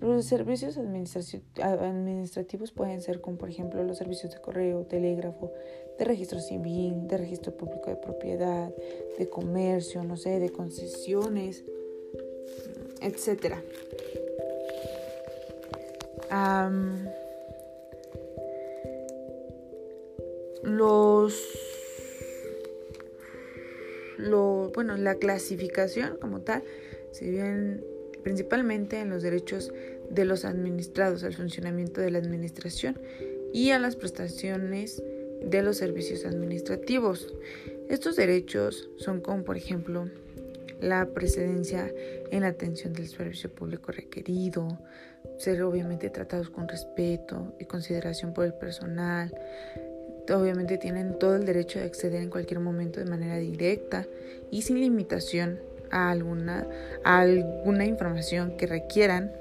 Los 0.00 0.26
servicios 0.26 0.76
administrativos 0.76 2.72
pueden 2.72 3.00
ser 3.00 3.20
como 3.20 3.38
por 3.38 3.48
ejemplo 3.48 3.82
los 3.84 3.98
servicios 3.98 4.32
de 4.32 4.40
correo, 4.40 4.84
telégrafo, 4.84 5.52
de 5.98 6.04
registro 6.04 6.40
civil, 6.40 7.06
de 7.08 7.16
registro 7.16 7.56
público 7.56 7.88
de 7.88 7.96
propiedad, 7.96 8.74
de 9.18 9.28
comercio, 9.30 10.02
no 10.04 10.16
sé, 10.16 10.40
de 10.40 10.50
concesiones, 10.50 11.64
etcétera 13.00 13.62
los 20.62 21.34
lo, 24.16 24.70
bueno, 24.74 24.96
la 24.96 25.16
clasificación 25.16 26.16
como 26.18 26.40
tal 26.40 26.62
se 27.10 27.28
viene 27.28 27.80
principalmente 28.22 29.00
en 29.00 29.10
los 29.10 29.22
derechos 29.22 29.72
de 30.10 30.24
los 30.24 30.44
administrados, 30.44 31.24
al 31.24 31.34
funcionamiento 31.34 32.00
de 32.00 32.10
la 32.10 32.18
administración 32.18 32.98
y 33.52 33.70
a 33.70 33.78
las 33.78 33.96
prestaciones 33.96 35.02
de 35.42 35.62
los 35.62 35.76
servicios 35.76 36.24
administrativos. 36.24 37.34
Estos 37.88 38.16
derechos 38.16 38.88
son 38.96 39.20
como 39.20 39.44
por 39.44 39.56
ejemplo 39.56 40.08
la 40.84 41.06
precedencia 41.06 41.90
en 42.30 42.42
la 42.42 42.48
atención 42.48 42.92
del 42.92 43.08
servicio 43.08 43.50
público 43.50 43.92
requerido, 43.92 44.78
ser 45.38 45.62
obviamente 45.62 46.10
tratados 46.10 46.50
con 46.50 46.68
respeto 46.68 47.54
y 47.58 47.64
consideración 47.64 48.32
por 48.32 48.44
el 48.44 48.54
personal. 48.54 49.34
Obviamente 50.30 50.78
tienen 50.78 51.18
todo 51.18 51.36
el 51.36 51.44
derecho 51.44 51.78
de 51.78 51.86
acceder 51.86 52.22
en 52.22 52.30
cualquier 52.30 52.60
momento 52.60 53.00
de 53.00 53.06
manera 53.06 53.36
directa 53.36 54.06
y 54.50 54.62
sin 54.62 54.80
limitación 54.80 55.58
a 55.90 56.10
alguna, 56.10 56.66
a 57.04 57.20
alguna 57.20 57.84
información 57.84 58.56
que 58.56 58.66
requieran 58.66 59.32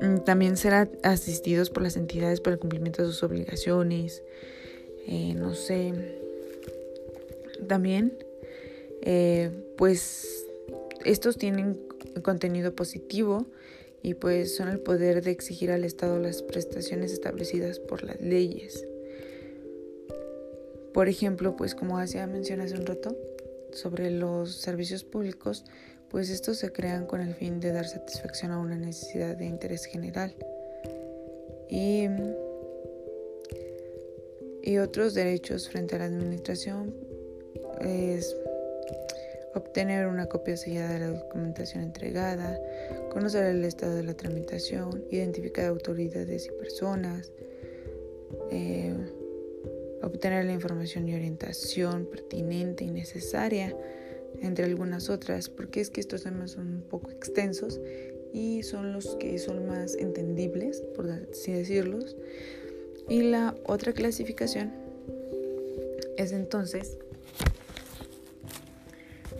Mm, 0.00 0.18
también 0.24 0.56
ser 0.56 0.88
asistidos 1.02 1.70
por 1.70 1.82
las 1.82 1.96
entidades 1.96 2.40
para 2.40 2.54
el 2.54 2.60
cumplimiento 2.60 3.02
de 3.02 3.08
sus 3.08 3.22
obligaciones. 3.22 4.22
Eh, 5.06 5.34
no 5.34 5.54
sé. 5.54 5.92
También, 7.68 8.12
eh, 9.02 9.50
pues, 9.76 10.46
estos 11.04 11.36
tienen 11.36 11.78
contenido 12.22 12.74
positivo 12.74 13.46
y 14.02 14.14
pues 14.14 14.54
son 14.54 14.68
el 14.68 14.80
poder 14.80 15.22
de 15.22 15.30
exigir 15.30 15.70
al 15.70 15.84
Estado 15.84 16.18
las 16.18 16.42
prestaciones 16.42 17.12
establecidas 17.12 17.78
por 17.78 18.02
las 18.02 18.20
leyes. 18.20 18.86
Por 20.92 21.08
ejemplo, 21.08 21.56
pues 21.56 21.74
como 21.74 21.98
hacía 21.98 22.26
mención 22.26 22.60
hace 22.60 22.74
un 22.74 22.86
rato, 22.86 23.16
sobre 23.72 24.10
los 24.10 24.54
servicios 24.54 25.04
públicos, 25.04 25.64
pues 26.08 26.30
estos 26.30 26.58
se 26.58 26.70
crean 26.70 27.06
con 27.06 27.20
el 27.20 27.34
fin 27.34 27.60
de 27.60 27.72
dar 27.72 27.86
satisfacción 27.86 28.52
a 28.52 28.58
una 28.58 28.76
necesidad 28.76 29.36
de 29.36 29.46
interés 29.46 29.84
general. 29.84 30.34
Y, 31.68 32.06
y 34.62 34.78
otros 34.78 35.14
derechos 35.14 35.68
frente 35.68 35.96
a 35.96 35.98
la 35.98 36.04
administración 36.04 36.94
es 37.80 38.36
obtener 39.54 40.06
una 40.06 40.26
copia 40.26 40.56
sellada 40.56 40.94
de 40.94 41.00
la 41.00 41.08
documentación 41.08 41.82
entregada, 41.82 42.58
conocer 43.10 43.46
el 43.46 43.64
estado 43.64 43.96
de 43.96 44.02
la 44.02 44.14
tramitación, 44.14 45.04
identificar 45.10 45.66
autoridades 45.66 46.46
y 46.46 46.50
personas, 46.58 47.32
eh, 48.50 48.94
obtener 50.02 50.44
la 50.44 50.52
información 50.52 51.08
y 51.08 51.14
orientación 51.14 52.06
pertinente 52.06 52.84
y 52.84 52.90
necesaria 52.90 53.76
entre 54.40 54.64
algunas 54.64 55.10
otras, 55.10 55.48
porque 55.48 55.80
es 55.80 55.90
que 55.90 56.00
estos 56.00 56.24
temas 56.24 56.52
son 56.52 56.66
un 56.66 56.82
poco 56.82 57.10
extensos 57.10 57.80
y 58.32 58.62
son 58.64 58.92
los 58.92 59.14
que 59.16 59.38
son 59.38 59.66
más 59.66 59.94
entendibles, 59.94 60.80
por 60.94 61.08
así 61.08 61.52
decirlos. 61.52 62.16
Y 63.08 63.22
la 63.22 63.54
otra 63.64 63.92
clasificación 63.92 64.72
es 66.16 66.32
entonces 66.32 66.98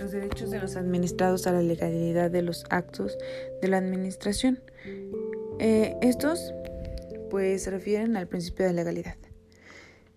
los 0.04 0.12
derechos 0.12 0.50
de 0.50 0.58
los 0.58 0.76
administrados 0.76 1.46
a 1.46 1.52
la 1.52 1.62
legalidad 1.62 2.30
de 2.30 2.42
los 2.42 2.66
actos 2.68 3.16
de 3.62 3.68
la 3.68 3.78
administración. 3.78 4.60
Eh, 5.58 5.96
estos 6.02 6.52
pues 7.30 7.62
se 7.62 7.70
refieren 7.70 8.14
al 8.18 8.28
principio 8.28 8.66
de 8.66 8.74
legalidad, 8.74 9.16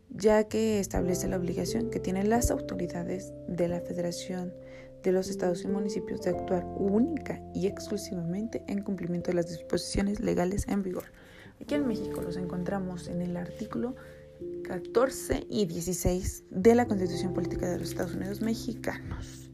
ya 0.10 0.44
que 0.50 0.82
establece 0.82 1.30
la 1.30 1.38
obligación 1.38 1.90
que 1.90 2.02
tienen 2.02 2.30
las 2.30 2.52
autoridades 2.52 3.32
de 3.48 3.70
la 3.70 3.80
Federación 3.80 4.54
de 5.04 5.14
los 5.14 5.30
estados 5.30 5.64
y 5.64 5.68
municipios 5.70 6.22
de 6.24 6.32
actuar 6.32 6.66
única 6.76 7.42
y 7.56 7.68
exclusivamente 7.68 8.66
en 8.68 8.82
cumplimiento 8.82 9.32
de 9.32 9.36
las 9.36 9.48
disposiciones 9.48 10.20
legales 10.20 10.68
en 10.68 10.84
vigor. 10.84 11.06
Aquí 11.62 11.76
en 11.76 11.88
México 11.88 12.22
los 12.22 12.36
encontramos 12.36 13.08
en 13.08 13.22
el 13.22 13.38
artículo 13.38 13.96
14 14.66 15.48
y 15.50 15.66
16 15.66 16.44
de 16.50 16.76
la 16.76 16.88
Constitución 16.88 17.34
Política 17.34 17.70
de 17.70 17.80
los 17.80 17.92
Estados 17.92 18.16
Unidos 18.16 18.42
Mexicanos. 18.42 19.47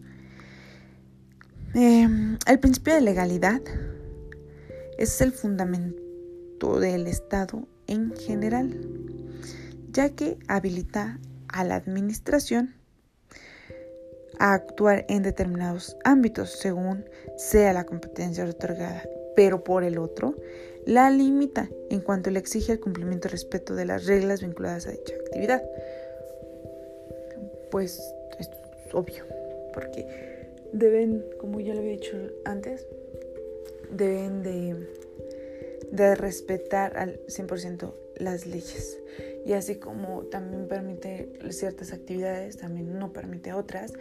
Em, 1.76 2.38
el 2.46 2.60
principio 2.60 2.94
de 2.94 3.02
legalidad 3.02 3.60
es 5.00 5.22
el 5.22 5.32
fundamento 5.32 6.80
del 6.80 7.08
Estado 7.08 7.68
en 7.88 8.16
general, 8.16 8.80
ya 9.92 10.10
que 10.10 10.38
habilita 10.48 11.18
a 11.48 11.64
la 11.64 11.74
administración 11.74 12.76
a 14.38 14.54
actuar 14.54 15.06
en 15.10 15.24
determinados 15.24 15.98
ámbitos 16.04 16.52
según 16.52 17.06
sea 17.38 17.74
la 17.74 17.86
competencia 17.86 18.46
otorgada, 18.46 19.04
pero 19.36 19.64
por 19.64 19.84
el 19.84 19.98
otro, 19.98 20.36
la 20.86 21.10
limita 21.10 21.70
en 21.90 22.02
cuanto 22.02 22.30
le 22.30 22.38
exige 22.38 22.74
el 22.74 22.80
cumplimiento 22.82 23.28
y 23.28 23.32
respeto 23.32 23.74
de 23.74 23.86
las 23.86 24.06
reglas 24.06 24.42
vinculadas 24.42 24.86
a 24.86 24.92
dicha 24.92 25.16
actividad. 25.26 25.64
Pues 27.72 28.00
esto 28.38 28.58
es 28.86 28.94
obvio, 28.94 29.26
porque 29.74 30.33
deben, 30.74 31.24
como 31.40 31.60
ya 31.62 31.74
lo 31.74 31.80
había 31.80 31.94
dicho 31.94 32.18
antes, 32.44 32.86
deben 33.92 34.44
de, 34.44 34.76
de 35.92 36.16
respetar 36.16 36.98
al 36.98 37.20
100% 37.28 37.94
las 38.18 38.46
leyes 38.46 39.00
y 39.46 39.54
así 39.54 39.76
como 39.76 40.24
también 40.24 40.68
permite 40.68 41.30
ciertas 41.50 41.94
actividades, 41.94 42.58
también 42.58 42.98
no 42.98 43.14
permite 43.14 43.54
otras 43.54 43.94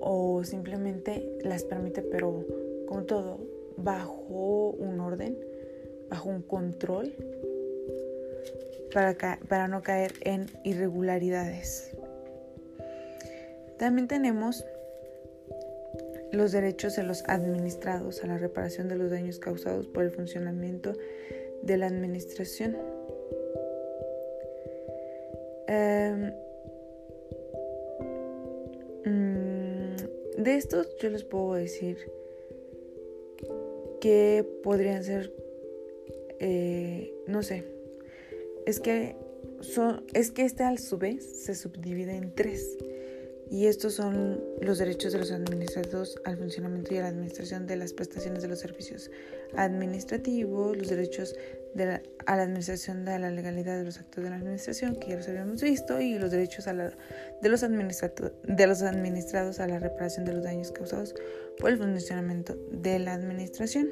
o 0.00 0.44
simplemente 0.44 1.38
las 1.42 1.64
permite 1.64 2.02
pero 2.02 2.44
como 2.86 3.04
todo 3.04 3.40
bajo 3.76 4.70
un 4.78 5.00
orden, 5.00 5.38
bajo 6.10 6.28
un 6.28 6.42
control 6.42 7.14
para, 8.92 9.16
para 9.48 9.68
no 9.68 9.82
caer 9.82 10.12
en 10.20 10.46
irregularidades. 10.64 11.92
También 13.78 14.08
tenemos 14.08 14.64
los 16.32 16.52
derechos 16.52 16.96
de 16.96 17.02
los 17.02 17.24
administrados 17.26 18.22
a 18.22 18.26
la 18.26 18.38
reparación 18.38 18.88
de 18.88 18.96
los 18.96 19.10
daños 19.10 19.38
causados 19.38 19.86
por 19.86 20.04
el 20.04 20.10
funcionamiento 20.10 20.92
de 21.62 21.76
la 21.76 21.86
administración. 21.86 22.76
Em, 25.66 26.32
mm, 29.04 30.42
de 30.42 30.56
estos 30.56 30.96
yo 30.98 31.10
les 31.10 31.24
puedo 31.24 31.54
decir 31.54 31.98
que 34.00 34.46
podrían 34.62 35.02
ser, 35.04 35.32
eh, 36.38 37.12
no 37.26 37.42
sé, 37.42 37.64
es 38.66 38.80
que, 38.80 39.16
son, 39.60 40.04
es 40.14 40.30
que 40.30 40.44
este 40.44 40.62
a 40.62 40.76
su 40.76 40.98
vez 40.98 41.24
se 41.24 41.54
subdivide 41.54 42.14
en 42.14 42.34
tres. 42.34 42.76
Y 43.50 43.66
estos 43.66 43.94
son 43.94 44.42
los 44.60 44.78
derechos 44.78 45.12
de 45.12 45.20
los 45.20 45.32
administrados 45.32 46.20
al 46.24 46.36
funcionamiento 46.36 46.94
y 46.94 46.98
a 46.98 47.02
la 47.02 47.08
administración 47.08 47.66
de 47.66 47.76
las 47.76 47.94
prestaciones 47.94 48.42
de 48.42 48.48
los 48.48 48.58
servicios 48.58 49.10
administrativos, 49.56 50.76
los 50.76 50.88
derechos 50.88 51.34
a 52.26 52.36
la 52.36 52.42
administración 52.42 53.04
de 53.04 53.18
la 53.18 53.30
legalidad 53.30 53.78
de 53.78 53.84
los 53.84 53.98
actos 53.98 54.24
de 54.24 54.30
la 54.30 54.36
administración, 54.36 54.96
que 54.96 55.10
ya 55.10 55.16
los 55.16 55.28
habíamos 55.28 55.62
visto, 55.62 56.00
y 56.00 56.18
los 56.18 56.30
derechos 56.30 56.66
a 56.66 56.74
la, 56.74 56.90
de, 57.40 57.48
los 57.48 57.60
de 57.60 58.66
los 58.66 58.82
administrados 58.82 59.60
a 59.60 59.66
la 59.66 59.78
reparación 59.78 60.26
de 60.26 60.34
los 60.34 60.44
daños 60.44 60.70
causados 60.72 61.14
por 61.58 61.70
el 61.70 61.78
funcionamiento 61.78 62.54
de 62.70 62.98
la 62.98 63.14
administración. 63.14 63.88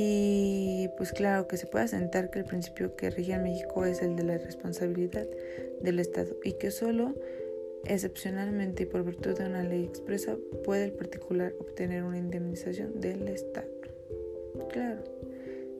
Y 0.00 0.88
pues 0.96 1.10
claro 1.10 1.48
que 1.48 1.56
se 1.56 1.66
puede 1.66 1.86
asentar 1.86 2.30
que 2.30 2.38
el 2.38 2.44
principio 2.44 2.94
que 2.94 3.10
rige 3.10 3.32
en 3.32 3.42
México 3.42 3.84
es 3.84 4.00
el 4.00 4.14
de 4.14 4.22
la 4.22 4.38
responsabilidad 4.38 5.26
del 5.80 5.98
Estado 5.98 6.36
y 6.44 6.52
que 6.52 6.70
solo 6.70 7.16
excepcionalmente 7.84 8.84
y 8.84 8.86
por 8.86 9.04
virtud 9.04 9.36
de 9.36 9.46
una 9.46 9.64
ley 9.64 9.84
expresa 9.84 10.36
puede 10.64 10.84
el 10.84 10.92
particular 10.92 11.52
obtener 11.58 12.04
una 12.04 12.16
indemnización 12.16 13.00
del 13.00 13.26
Estado. 13.26 13.66
Claro, 14.70 15.02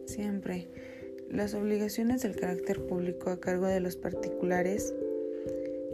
siempre. 0.06 0.66
Las 1.30 1.54
obligaciones 1.54 2.22
del 2.22 2.34
carácter 2.34 2.84
público 2.86 3.30
a 3.30 3.38
cargo 3.38 3.66
de 3.66 3.78
los 3.78 3.94
particulares 3.94 4.94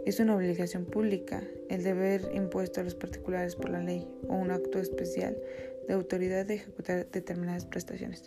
es 0.05 0.19
una 0.19 0.35
obligación 0.35 0.85
pública. 0.85 1.43
El 1.69 1.83
deber 1.83 2.31
impuesto 2.33 2.81
a 2.81 2.85
los 2.85 2.95
particulares 2.95 3.55
por 3.55 3.69
la 3.69 3.83
ley 3.83 4.07
o 4.27 4.33
un 4.33 4.49
acto 4.49 4.79
especial 4.79 5.37
de 5.87 5.93
autoridad 5.93 6.45
de 6.45 6.55
ejecutar 6.55 7.07
determinadas 7.11 7.65
prestaciones, 7.65 8.23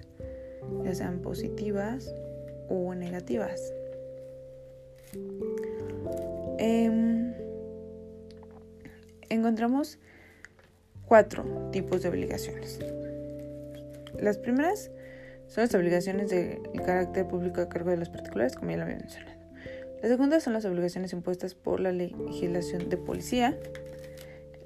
ya 0.84 0.94
sean 0.94 1.20
positivas 1.20 2.14
o 2.68 2.94
negativas. 2.94 3.60
Em, 6.58 7.32
encontramos 9.28 9.98
cuatro 11.06 11.44
tipos 11.72 12.02
de 12.02 12.08
obligaciones. 12.08 12.78
Las 14.20 14.38
primeras 14.38 14.90
son 15.46 15.64
las 15.64 15.74
obligaciones 15.74 16.30
de 16.30 16.60
carácter 16.84 17.26
público 17.26 17.60
a 17.60 17.68
cargo 17.68 17.90
de 17.90 17.96
los 17.96 18.10
particulares, 18.10 18.54
como 18.56 18.70
ya 18.70 18.76
lo 18.76 18.82
había 18.84 18.96
mencionado. 18.96 19.38
Las 20.02 20.10
segundas 20.10 20.42
son 20.42 20.52
las 20.52 20.64
obligaciones 20.64 21.12
impuestas 21.12 21.54
por 21.54 21.80
la 21.80 21.90
legislación 21.90 22.88
de 22.88 22.96
policía. 22.96 23.58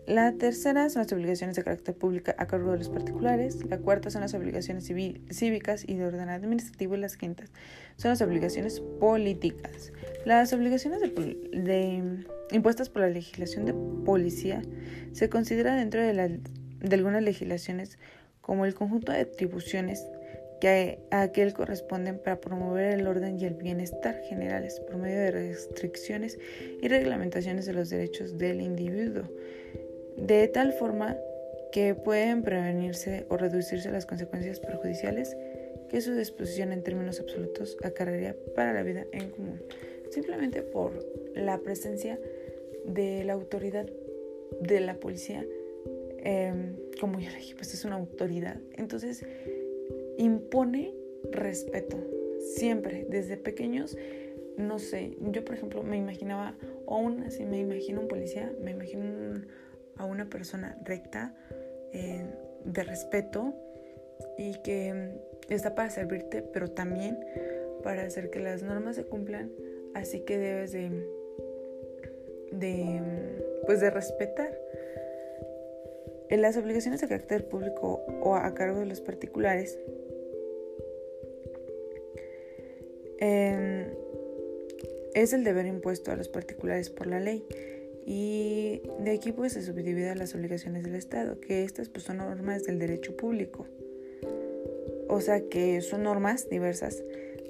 La 0.07 0.33
tercera 0.33 0.91
son 0.91 1.03
las 1.03 1.13
obligaciones 1.13 1.55
de 1.55 1.63
carácter 1.63 1.95
público 1.95 2.33
a 2.37 2.47
cargo 2.47 2.73
de 2.73 2.79
los 2.79 2.89
particulares. 2.89 3.65
La 3.67 3.79
cuarta 3.79 4.11
son 4.11 4.23
las 4.23 4.35
obligaciones 4.35 4.91
cívicas 5.31 5.85
y 5.87 5.95
de 5.95 6.05
orden 6.05 6.29
administrativo. 6.29 6.97
Y 6.97 6.99
las 6.99 7.17
quintas 7.17 7.53
son 7.97 8.11
las 8.11 8.21
obligaciones 8.21 8.81
políticas. 8.81 9.93
Las 10.25 10.53
obligaciones 10.53 11.03
impuestas 12.51 12.89
por 12.89 13.03
la 13.03 13.11
legislación 13.11 13.65
de 13.65 13.75
policía 14.05 14.63
se 15.13 15.29
considera 15.29 15.77
dentro 15.77 16.03
de, 16.03 16.41
de 16.81 16.97
algunas 16.97 17.23
legislaciones 17.23 17.99
como 18.41 18.67
el 18.67 18.75
conjunto 18.75 19.13
de 19.13 19.21
atribuciones 19.21 20.05
que 20.61 20.99
a 21.13 21.23
aquel 21.23 21.55
corresponden 21.55 22.19
para 22.19 22.41
promover 22.41 22.99
el 22.99 23.07
orden 23.07 23.39
y 23.39 23.45
el 23.45 23.55
bienestar 23.55 24.21
generales 24.29 24.81
por 24.81 24.97
medio 24.97 25.19
de 25.19 25.31
restricciones 25.31 26.39
y 26.81 26.89
reglamentaciones 26.89 27.67
de 27.67 27.73
los 27.73 27.89
derechos 27.89 28.39
del 28.39 28.61
individuo 28.61 29.29
de 30.17 30.49
tal 30.49 30.73
forma 30.73 31.17
que 31.73 31.95
pueden 31.95 32.43
prevenirse 32.43 33.25
o 33.29 33.37
reducirse 33.37 33.91
las 33.91 34.07
consecuencias 34.07 34.61
perjudiciales 34.61 35.37
que 35.89 36.01
su 36.01 36.15
disposición 36.15 36.73
en 36.73 36.83
términos 36.83 37.21
absolutos 37.21 37.77
acarrearía 37.83 38.37
para 38.55 38.73
la 38.73 38.83
vida 38.83 39.07
en 39.13 39.31
común, 39.31 39.63
simplemente 40.11 40.63
por 40.63 40.93
la 41.35 41.59
presencia 41.59 42.19
de 42.85 43.25
la 43.25 43.33
autoridad 43.35 43.87
de 44.61 44.81
la 44.81 44.95
policía, 44.95 45.47
em, 46.19 46.77
como 47.01 47.21
ya 47.21 47.35
dije, 47.35 47.55
pues 47.55 47.75
es 47.75 47.85
una 47.85 47.97
autoridad, 47.97 48.59
entonces 48.77 49.25
impone 50.19 50.95
respeto, 51.31 51.97
siempre, 52.57 53.07
desde 53.09 53.37
pequeños, 53.37 53.97
no 54.57 54.79
sé, 54.79 55.17
yo 55.33 55.45
por 55.45 55.55
ejemplo 55.55 55.83
me 55.83 55.97
imaginaba, 55.97 56.57
o 56.87 56.97
aún 56.97 57.23
así 57.23 57.45
me 57.45 57.59
imagino 57.61 58.01
un 58.01 58.09
policía, 58.09 58.53
me 58.61 58.73
imagino 58.73 59.05
un 59.05 59.47
a 59.97 60.05
una 60.05 60.29
persona 60.29 60.79
recta, 60.85 61.35
eh, 61.93 62.25
de 62.65 62.83
respeto 62.85 63.55
y 64.39 64.55
que 64.63 65.11
está 65.49 65.75
para 65.75 65.91
servirte, 65.91 66.43
pero 66.43 66.71
también 66.71 67.19
para 67.83 68.03
hacer 68.03 68.31
que 68.31 68.41
las 68.41 68.63
normas 68.63 68.97
se 68.97 69.05
cumplan, 69.05 69.51
así 69.95 70.21
que 70.21 70.39
debes 70.39 70.73
de, 70.73 70.91
de 72.53 73.01
pues 73.67 73.81
de 73.81 73.91
respetar. 73.91 74.59
En 76.29 76.41
las 76.41 76.57
obligaciones 76.57 77.01
de 77.01 77.09
carácter 77.09 77.47
público 77.47 78.07
o 78.23 78.37
a 78.37 78.55
cargo 78.55 78.79
de 78.79 78.87
los 78.87 79.03
particulares, 79.03 79.79
em, 83.19 83.87
es 85.15 85.35
el 85.35 85.45
deber 85.45 85.67
impuesto 85.67 86.11
a 86.11 86.17
los 86.17 86.29
particulares 86.29 86.89
por 86.89 87.07
la 87.07 87.21
ley 87.21 87.47
y 88.05 88.83
de 89.01 89.13
aquí 89.13 89.33
pues 89.33 89.53
se 89.53 89.63
subdividen 89.63 90.19
las 90.19 90.35
obligaciones 90.35 90.85
del 90.85 90.95
Estado, 90.95 91.41
que 91.41 91.65
estas 91.65 91.89
pues 91.89 92.05
son 92.05 92.19
normas 92.19 92.65
del 92.65 92.79
derecho 92.79 93.17
público. 93.17 93.67
O 95.09 95.21
sea 95.21 95.43
que 95.49 95.81
son 95.83 96.05
normas 96.05 96.49
diversas 96.49 97.03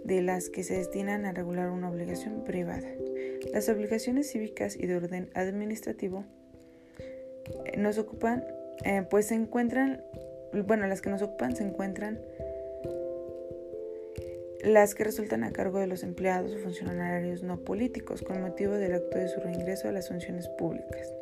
de 0.04 0.20
las 0.20 0.48
que 0.48 0.64
se 0.64 0.74
destinan 0.74 1.24
a 1.26 1.32
regular 1.32 1.70
una 1.70 1.88
obligación 1.90 2.44
privada. 2.44 2.88
Las 3.52 3.68
obligaciones 3.68 4.30
cívicas 4.30 4.76
y 4.76 4.86
de 4.86 4.96
orden 4.96 5.30
administrativo 5.34 6.24
eh, 7.64 7.76
nos 7.76 7.98
ocupan, 7.98 8.44
eh, 8.84 9.04
pues 9.08 9.26
se 9.26 9.34
encuentran, 9.34 10.02
bueno, 10.66 10.86
las 10.86 11.00
que 11.00 11.10
nos 11.10 11.22
ocupan 11.22 11.56
se 11.56 11.64
encuentran 11.64 12.20
las 14.64 14.94
que 14.94 15.04
resultan 15.04 15.44
a 15.44 15.52
cargo 15.52 15.78
de 15.78 15.86
los 15.86 16.02
empleados 16.02 16.52
o 16.52 16.58
funcionarios 16.58 17.42
no 17.42 17.58
políticos 17.58 18.22
con 18.22 18.40
motivo 18.40 18.74
del 18.74 18.94
acto 18.94 19.18
de 19.18 19.28
su 19.28 19.40
reingreso 19.40 19.88
a 19.88 19.92
las 19.92 20.08
funciones 20.08 20.48
públicas. 20.48 21.12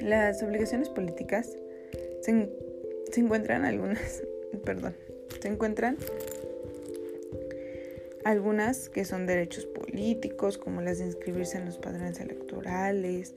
Las 0.00 0.42
obligaciones 0.42 0.88
políticas 0.88 1.56
se, 2.20 2.48
encuentran 3.16 3.64
algunas, 3.64 4.22
perdón, 4.64 4.94
se 5.40 5.48
encuentran 5.48 5.96
algunas 8.24 8.88
que 8.88 9.04
son 9.04 9.26
derechos 9.26 9.66
políticos, 9.66 10.58
como 10.58 10.82
las 10.82 10.98
de 10.98 11.06
inscribirse 11.06 11.58
en 11.58 11.66
los 11.66 11.78
padrones 11.78 12.20
electorales, 12.20 13.34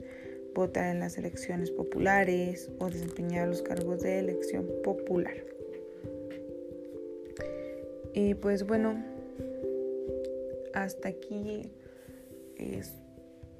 votar 0.54 0.88
en 0.88 1.00
las 1.00 1.18
elecciones 1.18 1.72
populares 1.72 2.70
o 2.80 2.90
desempeñar 2.90 3.48
los 3.48 3.62
cargos 3.62 4.02
de 4.02 4.20
elección 4.20 4.68
popular. 4.84 5.57
Y 8.17 8.34
pues 8.34 8.65
bueno, 8.65 8.95
hasta 10.73 11.10
aquí 11.10 11.71
es 12.58 12.91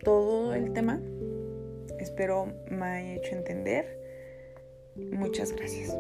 todo 0.04 0.56
el 0.56 0.74
tema. 0.74 1.00
Espero 2.00 2.52
me 2.72 2.86
haya 2.86 3.14
hecho 3.18 3.36
entender. 3.36 3.86
Muchas 4.96 5.52
gracias. 5.52 5.96